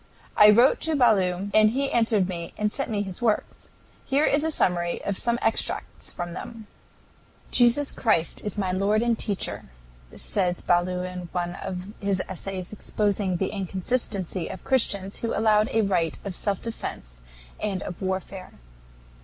[0.35, 3.69] I wrote to Ballou, and he answered me and sent me his works.
[4.03, 6.65] Here is the summary of some extracts from them:
[7.51, 9.65] "Jesus Christ is my Lord and teacher,"
[10.15, 15.83] says Ballou in one of his essays exposing the inconsistency of Christians who allowed a
[15.83, 17.21] right of self defense
[17.61, 18.53] and of warfare.